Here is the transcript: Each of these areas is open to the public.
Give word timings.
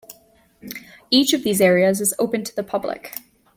Each 1.11 1.31
of 1.31 1.43
these 1.43 1.61
areas 1.61 2.01
is 2.01 2.15
open 2.17 2.43
to 2.45 2.55
the 2.55 2.63
public. 2.63 3.13